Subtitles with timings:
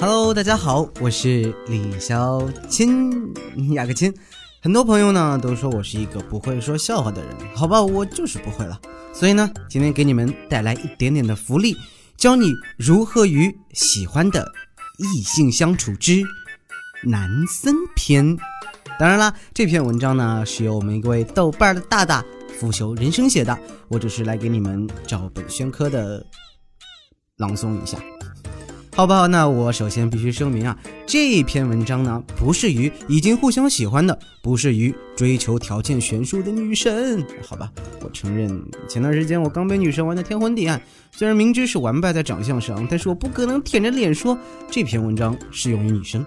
[0.00, 3.32] Hello，大家好，我是李小青，
[3.74, 4.12] 雅个亲。
[4.60, 8.78] 很多朋友呢都说我是一个不会说笑话的人，好吧，我就是不会了。
[9.12, 11.76] 所以呢，今天给你们带来一点点的福利，
[12.16, 14.44] 教你如何与喜欢的
[14.98, 16.22] 异性相处之
[17.04, 18.36] 男生篇。
[18.98, 22.22] 当然啦，这篇文章呢是由我们一位豆瓣的大大
[22.58, 23.56] 腐朽人生写的，
[23.88, 26.26] 我只是来给你们照本宣科的
[27.36, 27.98] 朗诵一下。
[28.96, 29.26] 好吧？
[29.26, 37.26] 那我首先必须声明啊，这篇文章呢，不是于已经互相喜欢的，不是于追求条件悬殊的女神。
[37.44, 40.80] 好吧，我承认，前段时间我刚被女神玩的天昏地暗，
[41.10, 44.38] 虽然明知是完败在长相上，但是我不可能舔着脸说
[44.70, 46.24] 这篇文章适用于女生。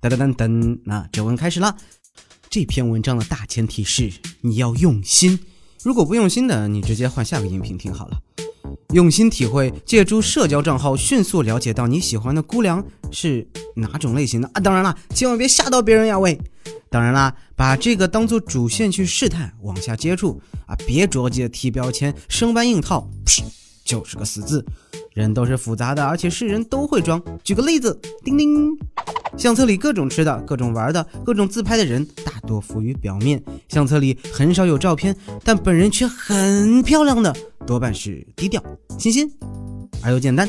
[0.00, 1.76] 噔噔噔噔，那正文开始了。
[2.48, 4.12] 这篇文章的大前提是
[4.42, 5.40] 你要用心，
[5.82, 8.20] 如果不用心的，你直接换下个音频听好了。
[8.92, 14.60] 用心体会，借助社交账号迅速了解到你喜欢的姑娘是哪种类型的啊！
[14.60, 16.38] 当然了，千万别吓到别人呀喂！
[16.90, 20.76] 当然啦，把这个当做主线去试探，往下接触啊！
[20.86, 23.08] 别着急的贴标签，生搬硬套，
[23.82, 24.64] 就是个死字。
[25.14, 27.22] 人都是复杂的，而且是人都会装。
[27.44, 28.70] 举个例子，叮叮，
[29.36, 33.42] 相册里各种吃的、各种玩的、各种自拍的人，大多浮于表面。
[33.68, 37.34] 相册里很少有照片，但本人却很漂亮的，
[37.66, 38.62] 多半是低调、
[38.98, 39.28] 新鲜
[40.02, 40.48] 而又简单。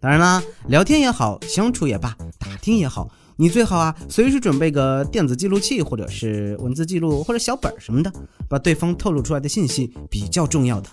[0.00, 3.08] 当然啦，聊天也好，相处也罢，打听也好。
[3.36, 8.12] 你最好啊，随时准备个电子记录器，或者是文字记录，或者小本儿什么的，
[8.48, 10.88] 把对方透露出来的信息比较重要的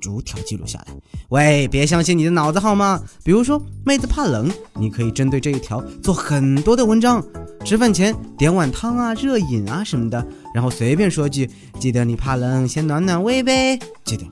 [0.00, 0.86] 逐条记录下来。
[1.28, 3.00] 喂，别相信你的脑子好吗？
[3.22, 7.24] 比如说，妹子怕冷，你可以针对这一条做很多的文章。
[7.64, 13.78] 吃饭前点碗汤啊，热饮啊什么的，然后随便说句，记得你怕冷，先暖暖胃呗。
[14.04, 14.24] 记得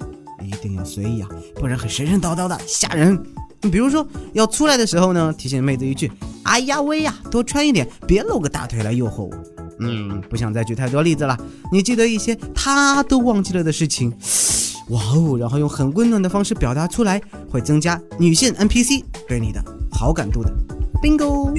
[0.43, 3.21] 一定要随意啊，不然很神神叨叨的，吓人。
[3.71, 6.11] 比如说要出来的时候呢，提醒妹子一句
[6.45, 9.31] ：“哎呀喂呀，多穿一点，别露个大腿来诱惑我。”
[9.81, 11.39] 嗯，不想再举太多例子了。
[11.73, 14.11] 你记得一些他都忘记了的事情，
[14.89, 17.21] 哇哦，然后用很温暖的方式表达出来，
[17.51, 20.51] 会增加女性 NPC 对你的好感度的。
[21.03, 21.53] Bingo。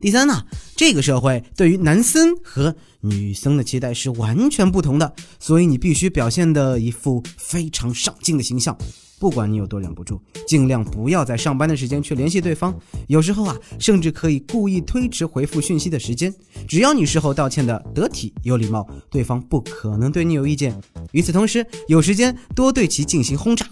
[0.00, 0.42] 第三呢，
[0.80, 8.74] 这个社会对于男生和女生的期待是完全不同的，所以你必须表现的一副非常上进的形象。
[9.18, 12.74] 不管你有多忍不住，尽量不要在上班的时间去联系对方。
[13.08, 16.34] 有时候啊，甚至可以故意推迟回复讯息的时间。
[16.66, 20.74] 只要你事后道歉的得体有礼貌，对方不可能对你有意见。
[21.12, 23.66] 与此同时，有时间多对其进行轰炸，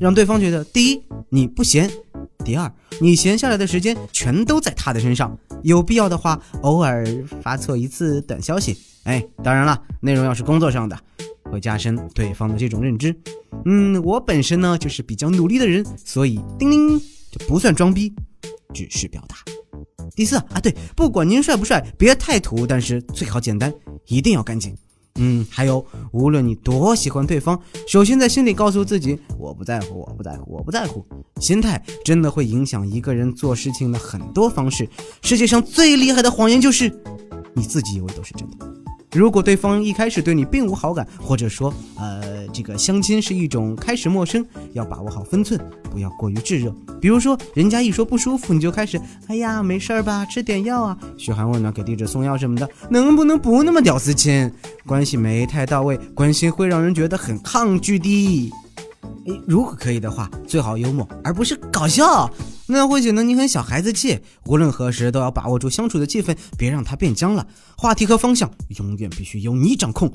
[0.00, 1.88] 让对方觉得：第一，你不闲；
[2.44, 5.36] 第二，你闲下来的时间全都在他的身上。
[5.62, 7.04] 有必要的话，偶尔
[7.42, 8.76] 发错一次短消息。
[9.04, 10.98] 哎，当然了，内容要是工作上的。
[11.50, 13.14] 会加深对方的这种认知。
[13.64, 16.98] 嗯，我本身呢就是比较努力的人，所以叮铃
[17.30, 18.12] 就不算装逼，
[18.74, 19.36] 只是表达。
[20.14, 23.72] 第四啊，对，不管您帅不帅，别太土，但是最好简单，
[24.06, 24.76] 一定要干净。
[25.18, 31.04] 嗯，还有，无论你多喜欢对方，首先在心里告诉自己，我不在乎，我不在乎，我不在乎。
[31.40, 34.88] 心态真的会影响一个人做事情的很多方式。
[35.22, 36.88] 世界上最厉害的谎言就是，
[37.52, 38.77] 你自己以为都是真的。
[39.12, 45.58] 如果对方一开始对你并无好感，或者说，呃，这个相亲是一种开始陌生，要把握好分寸，
[45.90, 46.74] 不要过于炙热。
[47.00, 54.50] 比如说，人家一说不舒服，你就开始，哎呀，没事儿吧，吃点药啊，嘘寒问暖，给地址送药什么的，能不能不那么屌丝亲？
[54.84, 58.52] 关系没太到位，关心会让人觉得很抗拒的。
[59.26, 62.30] 诶，如果可以的话，最好幽默，而不是搞笑，
[62.68, 64.20] 那样会显得你很小孩子气。
[64.46, 67.46] 无论何时都要把握住相处的气氛，别让它变僵了。
[67.76, 70.12] 话题和方向永远必须由你掌控。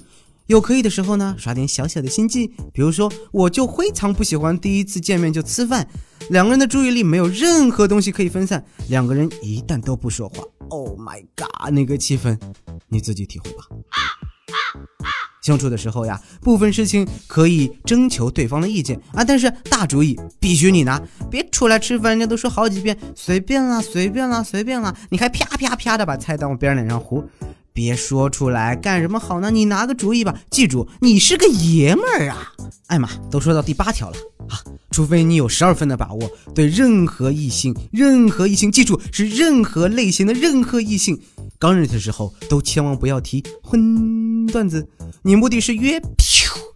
[0.47, 5.88] 有可以的时候呢，耍点小小的心机，比如说，我就非常不喜欢第一次见面就吃饭，
[6.30, 12.38] 两个人的注意力没有任何东西可以分散，两个人一旦都不说话，Oh my god，那个气氛，
[12.90, 13.63] 你自己体会吧。
[15.44, 27.22] 相处的时候呀，部分事情可以征求对方的意见啊，但是大主意必须你拿，别出来吃饭，人家都说好几遍随便啦，随便啦，随便啦，你还啪啪啪的把菜单往别人脸上糊，
[27.74, 29.51] 别说出来干什么好呢？
[29.51, 32.54] 你拿个主意吧，记住你是个爷们儿啊！
[32.88, 34.16] 艾玛都说到第八条了。
[34.48, 34.60] 啊，
[34.92, 41.19] 除非你有十二分的把握，对任何异性，任何异性，记住是任何类型的任何异性，
[41.60, 44.32] 刚认识的时候都千万不要提婚。
[44.48, 44.88] 段子。
[45.22, 46.01] 你目的是约，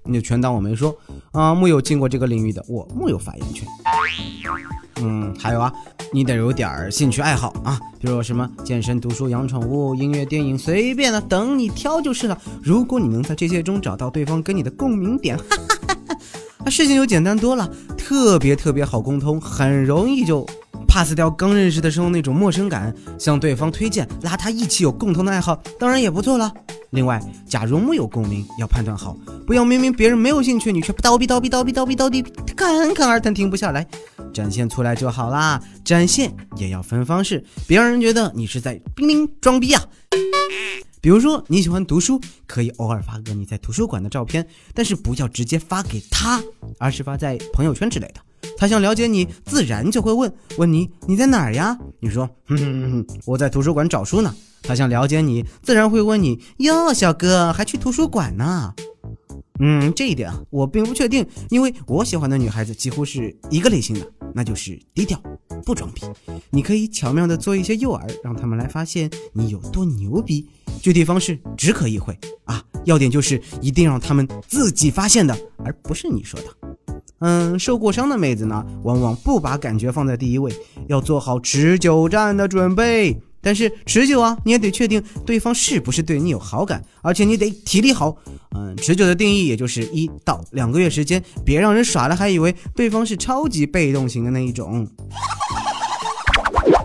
[0.05, 0.95] 你就全当我没说
[1.31, 1.53] 啊！
[1.53, 3.67] 木有进过这个领域的，我木有发言权。
[4.99, 5.71] 嗯，还有啊，
[6.11, 12.41] 你得有点兴趣爱好啊，比如什么健身、读书、养宠物、音乐、电影，随便的，等你挑就是了。
[12.63, 16.17] 如果你能在这些中找到对方跟你的共鸣点，哈哈哈哈
[16.65, 20.43] 那事情就简单多了，特别特别好沟通，很容易就
[20.87, 26.51] pass 掉刚认识的时候那种陌生感，向对方推荐拉他一起有共同的爱好，当然也不错了。
[26.91, 32.21] 另外，假如木有共鸣，要判断好，不要明明别人没有兴趣，你却叨逼叨逼叨逼叨逼叨逼，
[32.55, 33.85] 侃侃而谈停不下来，
[34.33, 35.61] 展现出来就好啦。
[35.83, 39.83] 展现也要分方式，别让人觉得你是在冰冰装逼啊。
[40.99, 46.41] 比如说你喜欢读书，可以偶尔发个你在图书馆的照片，但是不要直接发给他，
[46.79, 48.21] 而是发在朋友圈之类的。
[48.57, 51.77] 他想了解你，自然就会问问你你在哪儿呀？
[51.99, 54.33] 你说，哼哼哼，我在图书馆找书呢。
[54.63, 58.73] 他想了解你，自然会问你哟，小哥还去图书馆呢？
[59.59, 65.21] 嗯，这一点啊，我并不确定，因为我喜欢的女孩子几乎是一个类型的，那就是低调，
[65.65, 66.01] 不装逼。
[66.49, 70.47] 你可以巧妙的做一些诱饵，让他们来发现你有多牛逼。
[70.81, 76.66] 具体方式只可意会啊，要点就是一定让他们自己发现的，而不是你说的。
[77.19, 80.53] 嗯，受过伤的妹子呢，往往不把感觉放在第一位，
[80.87, 83.19] 要做好持久战的准备。
[83.39, 88.15] 但是持久啊，你也得确定对方是不是对你有好感，而且你得体力好。
[88.55, 94.85] 嗯，持久的定义也就是一到两个月时间，别让人耍了还以为对方是超级被动型的那一种。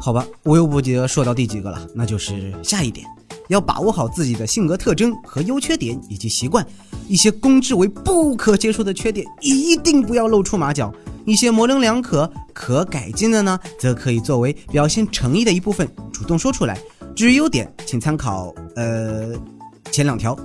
[0.01, 3.07] 好吧，我又不记得说到第几个了，那就是下一点，
[3.49, 6.65] 要把握好自己的性格特征和优缺点以及习惯，
[7.09, 10.93] 一些公知为不可接受的缺点一定不要露出马脚。
[11.25, 16.77] 一些模棱两可、可改进的呢，则可以作为表现诚意的一部分，主动说出来。
[17.15, 19.33] 至于优点，请参考呃
[19.93, 20.37] 前两条。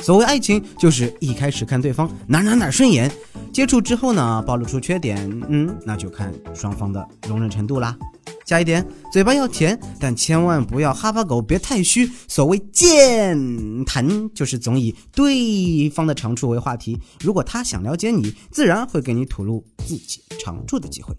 [0.00, 3.12] 所谓爱情，就是一开始看对方哪哪哪顺眼，
[3.52, 5.18] 接触之后呢，暴露出缺点，
[5.48, 7.96] 嗯，那就看双方的容忍程度啦。
[8.44, 12.10] 下一点，嘴巴要甜，但千万不要哈巴狗，别太虚。
[12.28, 16.98] 所谓健谈，就是总以对方的长处为话题。
[17.20, 21.14] 如果他想了解你，自然会给你吐露自己长处的机会。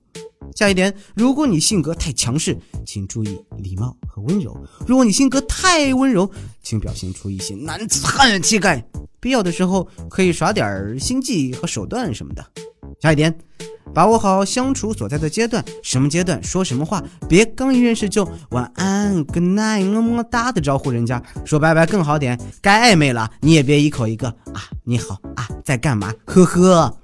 [0.56, 4.52] 下一点，如果你性格太强势，请注意礼貌和温柔；
[4.86, 6.30] 如果你性格太温柔，
[6.62, 8.86] 请表现出一些男子汉气概。
[9.20, 12.46] 必要的时候可以耍点心计和手段什么的。
[13.00, 13.34] 下一点。
[13.94, 22.40] 把握好相处所在的阶段，什么阶段说什么话，别刚一认识就晚安、good night、么么哒的招呼人家，说拜拜更好点。
[22.62, 26.14] 该暧昧了，你也别一口一个啊，你好啊，在干嘛？
[26.26, 26.98] 呵呵。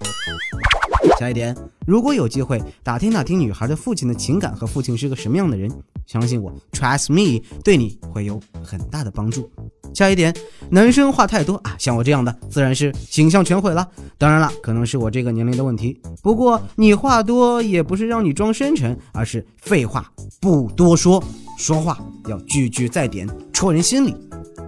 [1.19, 1.55] 下一点，
[1.85, 5.69] 如果有机会打听打听女孩的父亲的情感和父亲是个什么样的人，
[6.05, 9.49] 相信我，trust me，对你会有很大的帮助。
[9.93, 10.33] 下一点，
[10.69, 13.87] 男生话太多啊，像我这样的自然是形象全毁了。
[14.17, 15.99] 当然了，可能是我这个年龄的问题。
[16.21, 20.09] 不过你话多也不是让你装深沉，而是废话
[20.39, 21.21] 不多说，
[21.57, 24.15] 说话要句句在点，戳人心里。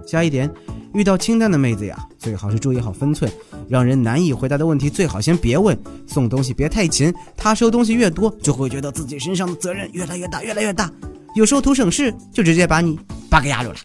[0.06, 0.50] 下一点，
[0.92, 3.30] 遇到清淡的妹子呀，最好是注意好分寸，
[3.68, 5.78] 让人难以回答的问题最好先别问。
[6.06, 10.90] 送东西别太勤，他收东西越多，就会觉得自己身上的责任越来越大，越来越大。
[11.34, 12.98] 有时候图省事，就直接把你
[13.30, 13.76] 扒给压住了。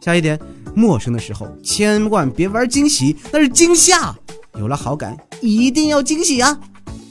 [0.00, 0.36] 下一点。
[0.74, 4.14] 陌生的时候千万别玩惊喜，那是惊吓。
[4.58, 6.58] 有了好感，一定要惊喜啊！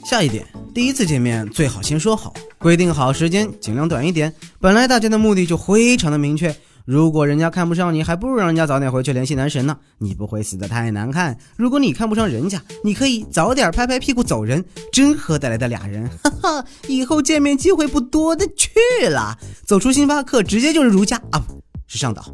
[0.04, 4.32] 下一点，第一次见面最好先说好，规定好时间，尽量短一点。
[4.60, 6.54] 本来大家的目的就非常的明确，
[6.84, 11.36] 如果人家看不上你，还不如让人家早点回去联系男神呢，你不会死得太难看。
[11.56, 18.70] 如果你看不上人家，你可以早点拍拍屁股走人，真合得来的俩人，哈哈，以后见面机会不多的去
[19.08, 19.36] 了。
[19.64, 22.24] 走出星巴克，直接就是如家啊，不是上岛。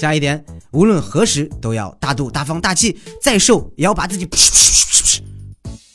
[0.00, 4.28] 下一点，无论何时都要大度大方大气，再瘦也要把自己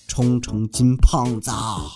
[0.08, 1.52] 冲成金胖子。
[1.52, 1.90] 好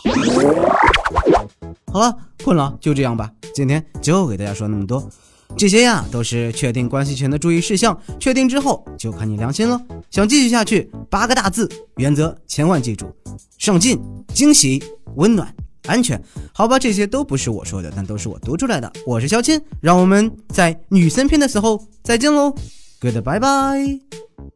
[1.99, 3.31] 了，困了，就这样吧。
[3.55, 5.09] 今天就给大家说那么多，
[5.55, 9.81] 这些呀都是确定关系前的注意事项，确定之后就看你良心了。
[10.11, 13.15] 想继续下去，八个大字原则千万记住：
[13.57, 13.97] 上进、
[14.33, 14.83] 惊喜、
[15.15, 15.55] 温暖。
[15.85, 16.21] 安全，
[16.53, 18.91] 好吧，这些都不是我说的，但都是我读出来的。
[19.05, 22.55] 我是肖谦，让我们在女生篇的时候再见喽
[23.01, 24.52] ，Goodbye bye。